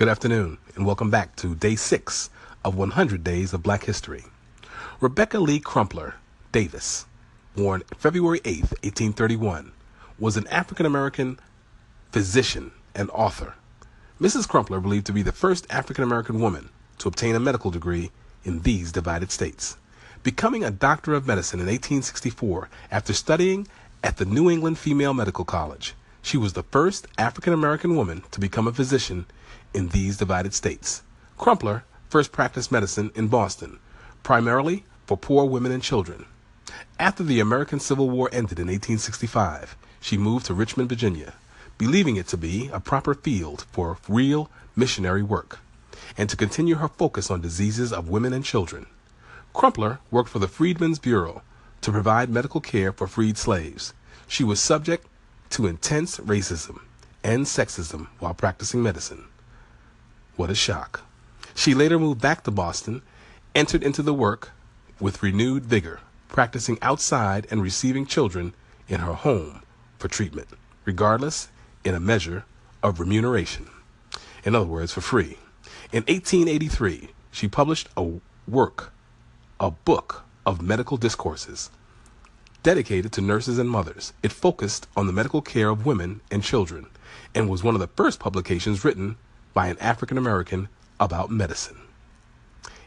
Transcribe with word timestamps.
Good 0.00 0.08
afternoon, 0.08 0.56
and 0.76 0.86
welcome 0.86 1.10
back 1.10 1.36
to 1.36 1.54
day 1.54 1.76
six 1.76 2.30
of 2.64 2.74
100 2.74 3.22
Days 3.22 3.52
of 3.52 3.62
Black 3.62 3.84
History. 3.84 4.24
Rebecca 4.98 5.38
Lee 5.38 5.60
Crumpler 5.60 6.14
Davis, 6.52 7.04
born 7.54 7.82
February 7.98 8.40
8, 8.46 8.60
1831, 8.82 9.72
was 10.18 10.38
an 10.38 10.46
African 10.46 10.86
American 10.86 11.38
physician 12.12 12.72
and 12.94 13.10
author. 13.10 13.56
Mrs. 14.18 14.48
Crumpler 14.48 14.80
believed 14.80 15.04
to 15.04 15.12
be 15.12 15.20
the 15.20 15.32
first 15.32 15.66
African 15.68 16.02
American 16.02 16.40
woman 16.40 16.70
to 16.96 17.06
obtain 17.06 17.34
a 17.36 17.38
medical 17.38 17.70
degree 17.70 18.10
in 18.42 18.62
these 18.62 18.92
divided 18.92 19.30
states. 19.30 19.76
Becoming 20.22 20.64
a 20.64 20.70
doctor 20.70 21.12
of 21.12 21.26
medicine 21.26 21.60
in 21.60 21.66
1864 21.66 22.70
after 22.90 23.12
studying 23.12 23.68
at 24.02 24.16
the 24.16 24.24
New 24.24 24.48
England 24.48 24.78
Female 24.78 25.12
Medical 25.12 25.44
College, 25.44 25.92
she 26.22 26.36
was 26.36 26.52
the 26.52 26.62
first 26.62 27.06
African 27.18 27.52
American 27.52 27.96
woman 27.96 28.22
to 28.30 28.40
become 28.40 28.66
a 28.66 28.72
physician 28.72 29.26
in 29.72 29.88
these 29.88 30.16
divided 30.16 30.54
states. 30.54 31.02
Crumpler 31.38 31.84
first 32.08 32.32
practiced 32.32 32.72
medicine 32.72 33.10
in 33.14 33.28
Boston, 33.28 33.78
primarily 34.22 34.84
for 35.06 35.16
poor 35.16 35.44
women 35.44 35.72
and 35.72 35.82
children. 35.82 36.26
After 36.98 37.22
the 37.22 37.40
American 37.40 37.80
Civil 37.80 38.10
War 38.10 38.28
ended 38.32 38.58
in 38.58 38.66
1865, 38.66 39.76
she 40.00 40.16
moved 40.16 40.46
to 40.46 40.54
Richmond, 40.54 40.88
Virginia, 40.88 41.34
believing 41.78 42.16
it 42.16 42.26
to 42.28 42.36
be 42.36 42.68
a 42.72 42.80
proper 42.80 43.14
field 43.14 43.64
for 43.72 43.98
real 44.08 44.50
missionary 44.76 45.22
work, 45.22 45.58
and 46.16 46.28
to 46.28 46.36
continue 46.36 46.76
her 46.76 46.88
focus 46.88 47.30
on 47.30 47.40
diseases 47.40 47.92
of 47.92 48.08
women 48.08 48.32
and 48.32 48.44
children. 48.44 48.86
Crumpler 49.52 49.98
worked 50.10 50.28
for 50.28 50.38
the 50.38 50.48
Freedmen's 50.48 50.98
Bureau 50.98 51.42
to 51.80 51.90
provide 51.90 52.28
medical 52.28 52.60
care 52.60 52.92
for 52.92 53.06
freed 53.06 53.38
slaves. 53.38 53.94
She 54.28 54.44
was 54.44 54.60
subject 54.60 55.06
to 55.50 55.66
intense 55.66 56.18
racism 56.18 56.80
and 57.22 57.44
sexism 57.44 58.06
while 58.18 58.34
practicing 58.34 58.82
medicine. 58.82 59.24
What 60.36 60.50
a 60.50 60.54
shock. 60.54 61.02
She 61.54 61.74
later 61.74 61.98
moved 61.98 62.20
back 62.20 62.44
to 62.44 62.50
Boston, 62.50 63.02
entered 63.54 63.82
into 63.82 64.02
the 64.02 64.14
work 64.14 64.50
with 65.00 65.22
renewed 65.22 65.64
vigor, 65.64 66.00
practicing 66.28 66.78
outside 66.80 67.46
and 67.50 67.62
receiving 67.62 68.06
children 68.06 68.54
in 68.88 69.00
her 69.00 69.14
home 69.14 69.62
for 69.98 70.08
treatment, 70.08 70.48
regardless 70.84 71.48
in 71.84 71.94
a 71.94 72.00
measure 72.00 72.44
of 72.82 73.00
remuneration. 73.00 73.68
In 74.44 74.54
other 74.54 74.66
words, 74.66 74.92
for 74.92 75.00
free. 75.00 75.38
In 75.92 76.04
1883, 76.04 77.10
she 77.30 77.48
published 77.48 77.88
a 77.96 78.20
work, 78.46 78.92
a 79.58 79.70
book 79.70 80.24
of 80.46 80.62
medical 80.62 80.96
discourses 80.96 81.70
dedicated 82.62 83.12
to 83.12 83.20
nurses 83.20 83.58
and 83.58 83.70
mothers. 83.70 84.12
It 84.22 84.32
focused 84.32 84.86
on 84.96 85.06
the 85.06 85.12
medical 85.12 85.42
care 85.42 85.68
of 85.68 85.86
women 85.86 86.20
and 86.30 86.42
children 86.42 86.86
and 87.34 87.48
was 87.48 87.62
one 87.62 87.74
of 87.74 87.80
the 87.80 87.86
first 87.88 88.20
publications 88.20 88.84
written 88.84 89.16
by 89.54 89.68
an 89.68 89.78
African 89.78 90.18
American 90.18 90.68
about 90.98 91.30
medicine. 91.30 91.76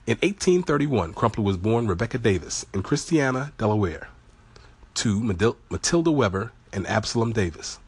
In 0.05 0.17
1831, 0.17 1.13
Crumpler 1.13 1.43
was 1.43 1.57
born 1.57 1.87
Rebecca 1.87 2.17
Davis 2.17 2.65
in 2.73 2.83
Christiana, 2.83 3.53
Delaware, 3.57 4.09
to 4.95 5.19
Matilda 5.69 6.11
Weber 6.11 6.51
and 6.71 6.85
Absalom 6.87 7.31
Davis. 7.31 7.79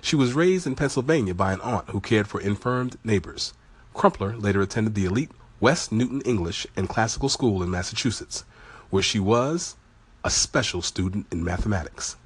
She 0.00 0.16
was 0.16 0.32
raised 0.32 0.66
in 0.66 0.74
Pennsylvania 0.74 1.34
by 1.34 1.52
an 1.52 1.60
aunt 1.60 1.90
who 1.90 2.00
cared 2.00 2.26
for 2.28 2.40
infirmed 2.40 2.96
neighbors. 3.04 3.52
Crumpler 3.92 4.36
later 4.36 4.62
attended 4.62 4.94
the 4.94 5.04
elite 5.04 5.30
West 5.60 5.92
Newton 5.92 6.22
English 6.22 6.66
and 6.74 6.88
Classical 6.88 7.28
School 7.28 7.62
in 7.62 7.70
Massachusetts, 7.70 8.44
where 8.88 9.02
she 9.02 9.20
was 9.20 9.76
a 10.24 10.30
special 10.30 10.82
student 10.82 11.26
in 11.30 11.44
mathematics. 11.44 12.16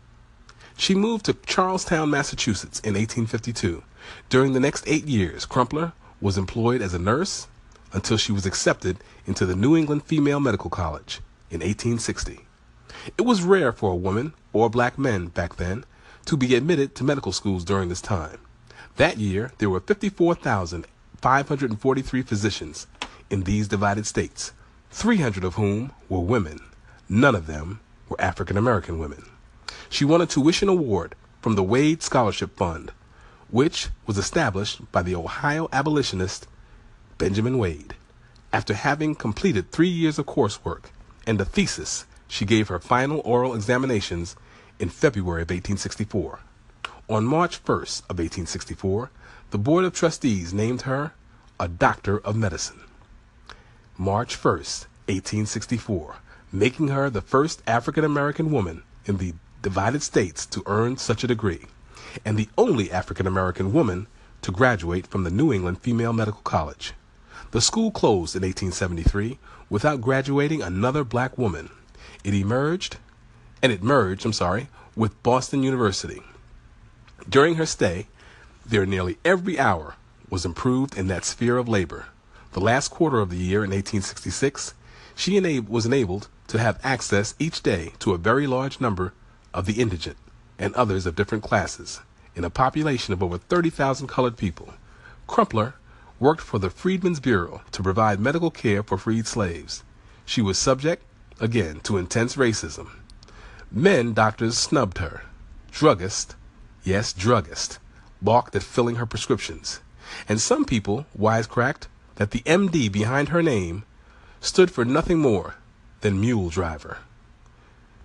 She 0.77 0.95
moved 0.95 1.27
to 1.27 1.37
Charlestown, 1.47 2.11
Massachusetts 2.11 2.81
in 2.81 2.95
1852 2.95 3.83
during 4.29 4.53
the 4.53 4.61
next 4.61 4.85
eight 4.87 5.07
years, 5.07 5.47
Crumpler 5.47 5.93
was 6.21 6.39
employed 6.39 6.81
as 6.83 6.95
a 6.95 6.99
nurse 6.99 7.47
until 7.93 8.17
she 8.17 8.33
was 8.33 8.47
accepted 8.47 8.99
into 9.27 9.45
the 9.47 9.57
New 9.57 9.77
England 9.77 10.05
Female 10.05 10.41
Medical 10.41 10.71
College 10.71 11.21
in 11.51 11.61
1860. 11.61 12.41
It 13.19 13.23
was 13.23 13.43
rare 13.43 13.73
for 13.73 13.91
a 13.93 13.97
woman 13.97 14.33
or 14.53 14.71
black 14.71 14.97
men 14.99 15.27
back 15.29 15.57
then 15.57 15.85
to 16.27 16.37
be 16.37 16.55
admitted 16.55 16.95
to 16.95 17.05
medical 17.05 17.33
schools 17.33 17.65
during 17.65 17.89
this 17.89 18.01
time. 18.01 18.39
That 18.97 19.19
year, 19.19 19.51
there 19.59 19.71
were 19.71 19.81
54,543 19.81 22.23
physicians 22.23 22.87
in 23.31 23.43
these 23.43 23.69
divided 23.69 24.07
states, 24.07 24.53
300 24.91 25.45
of 25.45 25.55
whom 25.55 25.93
were 26.09 26.21
women. 26.21 26.61
None 27.09 27.35
of 27.35 27.47
them 27.47 27.81
were 28.09 28.21
African 28.21 28.57
American 28.57 28.99
women. 28.99 29.25
She 29.89 30.05
won 30.05 30.21
a 30.21 30.27
tuition 30.27 30.69
award 30.69 31.15
from 31.41 31.55
the 31.55 31.63
Wade 31.63 32.03
Scholarship 32.03 32.57
Fund 32.57 32.93
which 33.55 33.89
was 34.05 34.19
established 34.19 34.81
by 34.91 35.01
the 35.01 35.15
Ohio 35.15 35.69
abolitionist 35.73 36.49
Benjamin 37.19 37.57
Wade. 37.57 37.95
After 38.53 38.75
having 38.75 39.15
completed 39.15 39.71
three 39.71 39.89
years 39.89 40.19
of 40.19 40.27
coursework 40.27 40.87
and 41.25 41.41
a 41.41 41.45
thesis, 41.45 42.05
she 42.27 42.45
gave 42.45 42.67
her 42.67 42.81
final 42.81 43.21
oral 43.25 43.55
examinations 43.55 44.35
in 44.81 44.89
February 44.89 45.43
of 45.43 45.51
1864. 45.51 46.41
On 47.09 47.25
March 47.25 47.63
1st 47.65 48.01
of 48.11 48.19
1864, 48.19 49.11
the 49.53 49.59
Board 49.59 49.85
of 49.85 49.93
Trustees 49.93 50.53
named 50.53 50.83
her 50.83 51.13
a 51.61 51.69
Doctor 51.69 52.19
of 52.19 52.35
Medicine. 52.35 52.81
March 53.97 54.37
1st, 54.37 54.87
1864, 55.07 56.17
making 56.55 56.87
her 56.87 57.11
the 57.11 57.21
first 57.21 57.61
African 57.67 58.05
American 58.05 58.53
woman 58.53 58.85
in 59.07 59.17
the 59.17 59.35
divided 59.61 60.03
states 60.03 60.47
to 60.47 60.63
earn 60.67 60.97
such 60.97 61.25
a 61.25 61.27
degree 61.27 61.67
and 62.25 62.37
the 62.37 62.49
only 62.57 62.93
African 62.93 63.27
American 63.27 63.73
woman 63.73 64.07
to 64.41 64.53
graduate 64.53 65.07
from 65.07 65.25
the 65.25 65.31
New 65.31 65.53
England 65.53 65.81
Female 65.81 66.13
Medical 66.13 66.43
College. 66.43 66.93
The 67.51 67.61
school 67.61 67.91
closed 67.91 68.37
in 68.37 68.43
1873 68.43 69.39
without 69.69 70.01
graduating 70.01 70.63
another 70.63 71.03
black 71.03 71.37
woman. 71.37 71.71
It 72.23 72.35
emerged, 72.35 72.99
and 73.61 73.73
it 73.73 73.83
merged, 73.83 74.25
I'm 74.25 74.33
sorry, 74.33 74.69
with 74.95 75.21
Boston 75.25 75.65
University. 75.65 76.23
During 77.29 77.57
her 77.57 77.67
stay, 77.67 78.07
there 78.65 78.87
nearly 78.87 79.19
every 79.25 79.59
hour 79.59 79.97
was 80.31 80.45
improved 80.45 80.97
in 80.97 81.09
that 81.09 81.25
sphere 81.25 81.57
of 81.57 81.69
labor. 81.69 82.07
The 82.53 82.61
last 82.61 82.91
quarter 82.91 83.19
of 83.19 83.31
the 83.31 83.37
year 83.37 83.65
in 83.65 83.71
1866, 83.71 84.75
she 85.15 85.39
was 85.61 85.87
enabled 85.87 86.29
to 86.49 86.59
have 86.59 86.81
access 86.83 87.35
each 87.39 87.63
day 87.63 87.93
to 88.01 88.13
a 88.13 88.19
very 88.19 88.47
large 88.47 88.81
number 88.81 89.13
of 89.53 89.67
the 89.67 89.81
indigent 89.81 90.17
and 90.59 90.75
others 90.75 91.07
of 91.07 91.17
different 91.17 91.45
classes 91.45 92.01
in 92.35 92.45
a 92.45 92.51
population 92.51 93.13
of 93.13 93.23
over 93.23 93.39
30,000 93.39 94.07
colored 94.09 94.37
people. 94.37 94.75
Crumpler 95.27 95.75
worked 96.21 96.41
for 96.41 96.59
the 96.59 96.71
Freedmen's 96.71 97.21
Bureau 97.21 97.63
to 97.73 97.83
provide 97.83 98.21
medical 98.21 98.51
care 98.51 98.83
for 98.83 98.99
freed 98.99 99.27
slaves. 99.27 99.83
She 100.25 100.43
was 100.43 100.59
subject, 100.59 101.05
again, 101.41 101.81
to 101.85 101.97
intense 101.97 102.37
racism. 102.37 102.91
Men 103.71 104.13
doctors 104.13 104.57
snubbed 104.57 104.99
her. 104.99 105.23
Druggists, 105.73 106.35
yes, 106.85 107.13
druggists, 107.13 107.79
balked 108.23 108.55
at 108.55 108.63
filling 108.63 108.97
her 108.97 109.07
prescriptions. 109.07 109.81
And 110.29 110.41
some 110.41 110.65
people 110.65 111.07
wisecracked 111.19 111.89
that 112.17 112.31
the 112.31 112.43
MD 112.43 112.91
behind 112.91 113.31
her 113.31 113.43
name 113.43 113.85
stood 114.45 114.71
for 114.71 114.85
nothing 114.85 115.19
more 115.19 115.55
than 116.03 116.21
mule 116.21 116.51
driver. 116.51 116.99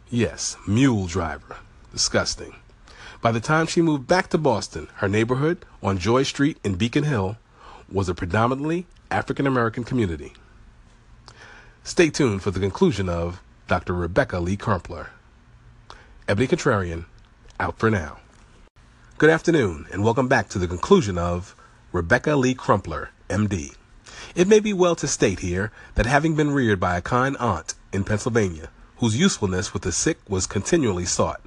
Yes, 0.10 0.56
mule 0.66 1.06
driver. 1.06 1.58
Disgusting. 1.92 2.56
By 3.22 3.34
the 3.34 3.42
time 3.42 3.68
she 3.68 3.82
moved 3.82 4.08
back 4.08 4.30
to 4.30 4.38
Boston, 4.38 4.88
her 4.96 5.10
neighborhood 5.10 5.66
on 5.84 5.98
Joy 5.98 6.24
Street 6.24 6.58
in 6.64 6.76
Beacon 6.76 7.04
Hill 7.04 7.38
was 7.92 8.08
a 8.08 8.16
predominantly 8.16 8.86
African 9.12 9.46
American 9.46 9.84
community. 9.84 10.34
Stay 11.84 12.10
tuned 12.10 12.42
for 12.42 12.52
the 12.52 12.60
conclusion 12.60 13.10
of 13.10 13.42
Dr. 13.68 13.94
Rebecca 13.94 14.40
Lee 14.40 14.56
Crumpler. 14.56 15.10
Ebony 16.28 16.48
Contrarian, 16.48 17.06
out 17.60 17.78
for 17.78 17.92
now. 17.92 18.20
Good 19.18 19.30
afternoon, 19.30 19.88
and 19.92 20.06
welcome 20.06 20.30
back 20.30 20.48
to 20.50 20.60
the 20.60 20.68
conclusion 20.68 21.18
of 21.18 21.54
Rebecca 21.92 22.38
Lee 22.38 22.54
Crumpler, 22.54 23.10
MD. 23.30 23.76
It 24.36 24.48
may 24.48 24.60
be 24.60 24.74
well 24.74 24.96
to 24.96 25.08
state 25.08 25.40
here 25.40 25.72
that 25.96 26.06
having 26.06 26.36
been 26.36 26.52
reared 26.52 26.80
by 26.80 26.96
a 26.96 27.02
kind 27.02 27.36
aunt 27.38 27.74
in 27.92 28.04
Pennsylvania, 28.04 28.70
whose 28.98 29.18
usefulness 29.18 29.74
with 29.74 29.82
the 29.82 29.92
sick 29.92 30.20
was 30.30 30.46
continually 30.46 31.06
sought, 31.06 31.42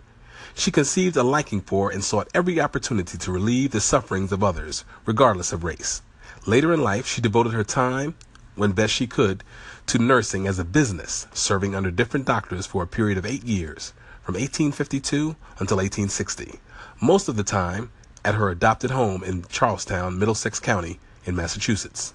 she 0.53 0.73
conceived 0.73 1.17
a 1.17 1.23
liking 1.23 1.61
for 1.61 1.91
and 1.91 2.03
sought 2.03 2.29
every 2.35 2.61
opportunity 2.61 3.17
to 3.17 3.31
relieve 3.31 3.71
the 3.71 3.81
sufferings 3.81 4.33
of 4.33 4.43
others, 4.43 4.85
regardless 5.07 5.53
of 5.53 5.63
race. 5.63 6.03
Later 6.45 6.75
in 6.75 6.83
life, 6.83 7.07
she 7.07 7.21
devoted 7.21 7.53
her 7.53 7.63
time, 7.63 8.17
when 8.57 8.73
best 8.73 8.93
she 8.93 9.07
could, 9.07 9.45
to 9.87 9.99
nursing 9.99 10.49
as 10.49 10.59
a 10.59 10.65
business, 10.65 11.29
serving 11.33 11.77
under 11.77 11.93
different 11.93 12.27
doctors 12.27 12.67
for 12.67 12.83
a 12.83 12.89
period 12.89 13.17
of 13.17 13.25
eight 13.25 13.45
years, 13.45 13.93
from 14.23 14.35
1852 14.35 15.37
until 15.61 15.77
1860, 15.77 16.59
most 17.01 17.29
of 17.29 17.37
the 17.37 17.45
time 17.45 17.93
at 18.25 18.35
her 18.35 18.51
adopted 18.51 18.91
home 18.91 19.23
in 19.23 19.45
Charlestown, 19.45 20.19
Middlesex 20.19 20.59
County, 20.59 20.99
in 21.25 21.37
Massachusetts. 21.37 22.13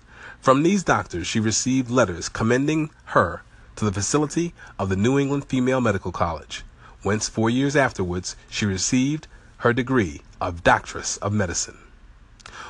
From 0.48 0.64
these 0.64 0.82
doctors, 0.82 1.28
she 1.28 1.42
received 1.42 1.92
letters 1.92 2.30
commending 2.30 2.90
her 3.08 3.42
to 3.76 3.84
the 3.84 3.92
facility 3.92 4.54
of 4.80 4.88
the 4.88 4.96
New 4.96 5.20
England 5.20 5.44
Female 5.44 5.82
Medical 5.82 6.14
College 6.14 6.64
whence 7.04 7.28
four 7.28 7.50
years 7.50 7.76
afterwards 7.76 8.38
she 8.50 8.66
received 8.66 9.28
her 9.58 9.74
degree 9.74 10.22
of 10.40 10.64
Doctress 10.64 11.18
of 11.18 11.34
Medicine. 11.34 11.80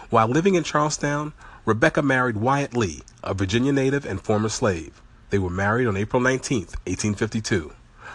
While 0.09 0.27
living 0.27 0.55
in 0.55 0.63
Charlestown, 0.63 1.33
Rebecca 1.65 2.01
married 2.01 2.37
Wyatt 2.37 2.75
Lee, 2.75 3.03
a 3.23 3.35
Virginia 3.35 3.71
native 3.71 4.07
and 4.07 4.19
former 4.19 4.49
slave. 4.49 4.99
They 5.29 5.37
were 5.37 5.51
married 5.51 5.85
on 5.85 5.97
April 5.97 6.19
19, 6.19 6.61
1852. 6.87 7.73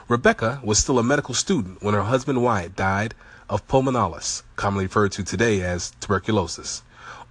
Rebecca 0.08 0.60
was 0.64 0.80
still 0.80 0.98
a 0.98 1.04
medical 1.04 1.34
student 1.34 1.84
when 1.84 1.94
her 1.94 2.02
husband 2.02 2.42
Wyatt 2.42 2.74
died 2.74 3.14
of 3.48 3.68
pulmonalis, 3.68 4.42
commonly 4.56 4.86
referred 4.86 5.12
to 5.12 5.22
today 5.22 5.62
as 5.62 5.92
tuberculosis, 6.00 6.82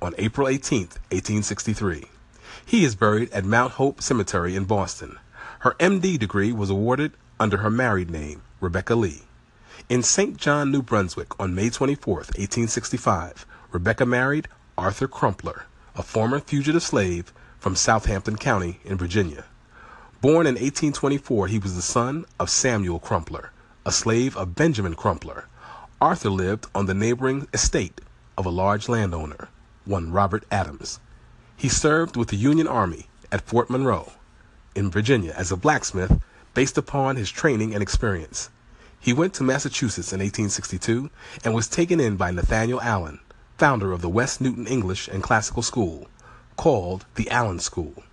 on 0.01 0.15
April 0.17 0.47
18, 0.47 0.79
1863. 1.09 2.05
He 2.65 2.83
is 2.83 2.95
buried 2.95 3.31
at 3.31 3.45
Mount 3.45 3.73
Hope 3.73 4.01
Cemetery 4.01 4.55
in 4.55 4.65
Boston. 4.65 5.17
Her 5.59 5.75
MD 5.79 6.17
degree 6.17 6.51
was 6.51 6.69
awarded 6.69 7.13
under 7.39 7.57
her 7.57 7.69
married 7.69 8.09
name, 8.09 8.41
Rebecca 8.59 8.95
Lee. 8.95 9.23
In 9.89 10.03
St. 10.03 10.37
John, 10.37 10.71
New 10.71 10.81
Brunswick, 10.81 11.39
on 11.39 11.55
May 11.55 11.69
24, 11.69 12.15
1865, 12.15 13.45
Rebecca 13.71 14.05
married 14.05 14.47
Arthur 14.77 15.07
Crumpler, 15.07 15.65
a 15.95 16.03
former 16.03 16.39
fugitive 16.39 16.83
slave 16.83 17.33
from 17.59 17.75
Southampton 17.75 18.37
County 18.37 18.79
in 18.83 18.97
Virginia. 18.97 19.45
Born 20.21 20.45
in 20.45 20.55
1824, 20.55 21.47
he 21.47 21.59
was 21.59 21.75
the 21.75 21.81
son 21.81 22.25
of 22.39 22.49
Samuel 22.49 22.99
Crumpler, 22.99 23.51
a 23.85 23.91
slave 23.91 24.37
of 24.37 24.55
Benjamin 24.55 24.93
Crumpler. 24.93 25.47
Arthur 25.99 26.29
lived 26.29 26.67
on 26.73 26.85
the 26.85 26.93
neighboring 26.93 27.47
estate 27.53 28.01
of 28.37 28.45
a 28.45 28.49
large 28.49 28.87
landowner, 28.87 29.49
one 29.85 30.11
Robert 30.11 30.45
Adams. 30.51 30.99
He 31.55 31.69
served 31.69 32.15
with 32.17 32.29
the 32.29 32.37
Union 32.37 32.67
Army 32.67 33.07
at 33.31 33.41
Fort 33.41 33.69
Monroe 33.69 34.13
in 34.75 34.89
Virginia 34.89 35.33
as 35.35 35.51
a 35.51 35.57
blacksmith 35.57 36.19
based 36.53 36.77
upon 36.77 37.15
his 37.15 37.31
training 37.31 37.73
and 37.73 37.81
experience. 37.81 38.49
He 38.99 39.13
went 39.13 39.33
to 39.35 39.43
Massachusetts 39.43 40.13
in 40.13 40.19
1862 40.19 41.09
and 41.43 41.53
was 41.53 41.67
taken 41.67 41.99
in 41.99 42.17
by 42.17 42.31
Nathaniel 42.31 42.81
Allen, 42.81 43.19
founder 43.57 43.91
of 43.91 44.01
the 44.01 44.09
West 44.09 44.41
Newton 44.41 44.67
English 44.67 45.07
and 45.07 45.23
Classical 45.23 45.63
School, 45.63 46.07
called 46.55 47.05
the 47.15 47.29
Allen 47.29 47.59
School. 47.59 48.03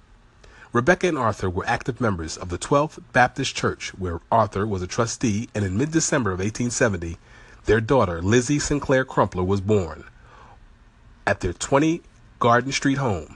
Rebecca 0.72 1.08
and 1.08 1.18
Arthur 1.18 1.48
were 1.48 1.66
active 1.66 2.00
members 2.00 2.36
of 2.36 2.50
the 2.50 2.58
12th 2.58 3.02
Baptist 3.12 3.54
Church, 3.54 3.90
where 3.98 4.20
Arthur 4.30 4.66
was 4.66 4.82
a 4.82 4.86
trustee, 4.86 5.48
and 5.54 5.64
in 5.64 5.76
mid 5.78 5.90
December 5.90 6.30
of 6.30 6.40
1870, 6.40 7.16
their 7.64 7.80
daughter, 7.80 8.22
Lizzie 8.22 8.58
Sinclair 8.58 9.04
Crumpler, 9.04 9.44
was 9.44 9.60
born 9.60 10.04
at 11.26 11.40
their 11.40 11.52
20 11.52 12.02
Garden 12.40 12.70
Street 12.70 12.98
home. 12.98 13.34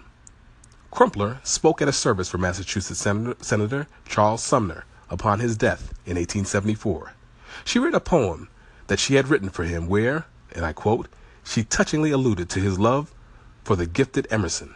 Crumpler 0.92 1.40
spoke 1.42 1.82
at 1.82 1.88
a 1.88 1.92
service 1.92 2.28
for 2.28 2.38
Massachusetts 2.38 3.00
Senator, 3.00 3.36
Senator 3.40 3.88
Charles 4.06 4.44
Sumner 4.44 4.84
upon 5.10 5.40
his 5.40 5.56
death 5.56 5.92
in 6.06 6.14
1874. 6.14 7.12
She 7.64 7.80
read 7.80 7.94
a 7.94 8.00
poem 8.00 8.48
that 8.86 9.00
she 9.00 9.16
had 9.16 9.26
written 9.26 9.48
for 9.48 9.64
him 9.64 9.88
where, 9.88 10.26
and 10.54 10.64
I 10.64 10.72
quote, 10.72 11.08
she 11.42 11.64
touchingly 11.64 12.12
alluded 12.12 12.48
to 12.50 12.60
his 12.60 12.78
love 12.78 13.12
for 13.64 13.74
the 13.74 13.86
gifted 13.86 14.28
Emerson. 14.30 14.72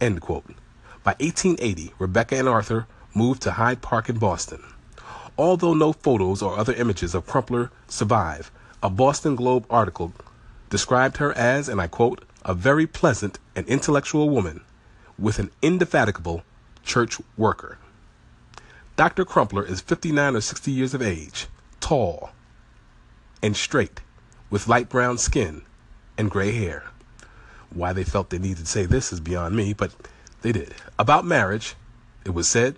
End 0.00 0.22
quote. 0.22 0.54
By 1.04 1.12
1880, 1.20 1.92
Rebecca 1.98 2.36
and 2.36 2.48
Arthur 2.48 2.86
moved 3.14 3.42
to 3.42 3.52
Hyde 3.52 3.82
Park 3.82 4.08
in 4.08 4.16
Boston. 4.16 4.64
Although 5.36 5.74
no 5.74 5.92
photos 5.92 6.40
or 6.40 6.58
other 6.58 6.72
images 6.72 7.14
of 7.14 7.26
Crumpler 7.26 7.70
survive, 7.88 8.50
a 8.82 8.88
Boston 8.88 9.36
Globe 9.36 9.66
article 9.68 10.14
described 10.70 11.18
her 11.18 11.36
as, 11.36 11.68
and 11.68 11.78
I 11.78 11.88
quote, 11.88 12.24
a 12.46 12.54
very 12.54 12.86
pleasant 12.86 13.38
and 13.56 13.66
intellectual 13.66 14.30
woman 14.30 14.62
with 15.18 15.40
an 15.40 15.50
indefatigable 15.60 16.44
church 16.84 17.20
worker. 17.36 17.76
Dr. 18.94 19.24
Crumpler 19.24 19.66
is 19.66 19.80
59 19.80 20.36
or 20.36 20.40
60 20.40 20.70
years 20.70 20.94
of 20.94 21.02
age, 21.02 21.48
tall 21.80 22.30
and 23.42 23.56
straight, 23.56 24.00
with 24.48 24.68
light 24.68 24.88
brown 24.88 25.18
skin 25.18 25.62
and 26.16 26.30
gray 26.30 26.52
hair. 26.52 26.84
Why 27.70 27.92
they 27.92 28.04
felt 28.04 28.30
they 28.30 28.38
needed 28.38 28.58
to 28.58 28.66
say 28.66 28.86
this 28.86 29.12
is 29.12 29.20
beyond 29.20 29.56
me, 29.56 29.74
but 29.74 29.92
they 30.42 30.52
did. 30.52 30.72
About 30.98 31.26
marriage, 31.26 31.74
it 32.24 32.30
was 32.30 32.48
said 32.48 32.76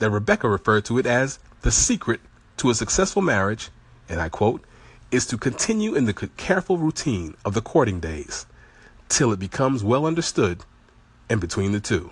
that 0.00 0.10
Rebecca 0.10 0.48
referred 0.48 0.84
to 0.86 0.98
it 0.98 1.06
as 1.06 1.38
the 1.62 1.70
secret 1.70 2.20
to 2.56 2.68
a 2.68 2.74
successful 2.74 3.22
marriage, 3.22 3.70
and 4.08 4.20
I 4.20 4.28
quote, 4.28 4.64
is 5.12 5.26
to 5.26 5.36
continue 5.36 5.94
in 5.94 6.06
the 6.06 6.14
careful 6.36 6.78
routine 6.78 7.36
of 7.44 7.52
the 7.54 7.60
courting 7.60 8.00
days 8.00 8.46
till 9.10 9.30
it 9.30 9.38
becomes 9.38 9.84
well 9.84 10.06
understood 10.06 10.64
and 11.28 11.38
between 11.40 11.72
the 11.72 11.80
two. 11.80 12.10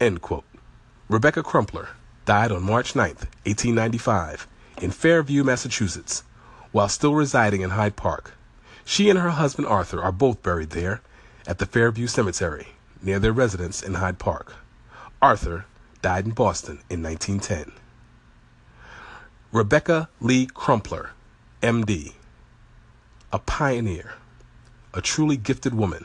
End 0.00 0.22
quote. 0.22 0.44
Rebecca 1.08 1.42
Crumpler 1.42 1.90
died 2.24 2.50
on 2.50 2.62
March 2.62 2.96
9, 2.96 3.08
1895, 3.08 4.48
in 4.82 4.90
Fairview, 4.90 5.44
Massachusetts, 5.44 6.24
while 6.72 6.88
still 6.88 7.14
residing 7.14 7.60
in 7.60 7.70
Hyde 7.70 7.94
Park. 7.94 8.32
She 8.84 9.10
and 9.10 9.18
her 9.18 9.30
husband 9.30 9.68
Arthur 9.68 10.02
are 10.02 10.12
both 10.12 10.42
buried 10.42 10.70
there 10.70 11.02
at 11.46 11.58
the 11.58 11.66
Fairview 11.66 12.06
Cemetery 12.06 12.68
near 13.02 13.18
their 13.18 13.32
residence 13.32 13.82
in 13.82 13.94
Hyde 13.94 14.18
Park. 14.18 14.54
Arthur 15.20 15.66
died 16.02 16.24
in 16.24 16.32
Boston 16.32 16.80
in 16.88 17.02
1910. 17.02 17.72
Rebecca 19.52 20.08
Lee 20.20 20.46
Crumpler, 20.46 21.10
MD, 21.62 22.12
a 23.32 23.38
pioneer, 23.38 24.14
a 24.92 25.00
truly 25.00 25.38
gifted 25.38 25.72
woman, 25.72 26.04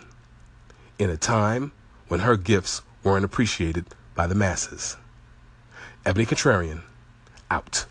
in 0.98 1.10
a 1.10 1.18
time 1.18 1.74
when 2.08 2.22
her 2.22 2.38
gifts 2.38 2.82
weren't 3.04 3.26
appreciated 3.26 3.86
by 4.16 4.28
the 4.28 4.36
masses. 4.36 4.96
Ebony 6.06 6.26
Contrarian, 6.26 6.84
out. 7.50 7.86